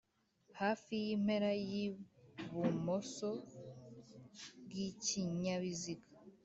[0.61, 3.29] Hafi y’impera y’ibumoso
[4.63, 6.07] bw’ikinyabiziga